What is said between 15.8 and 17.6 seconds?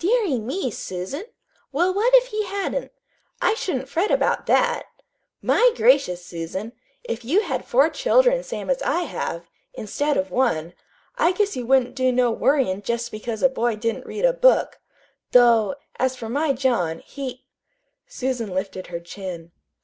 as for my John, he"